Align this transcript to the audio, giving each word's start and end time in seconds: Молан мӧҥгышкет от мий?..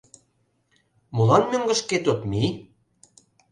Молан 1.15 1.43
мӧҥгышкет 1.51 2.05
от 2.11 2.21
мий?.. 2.29 2.49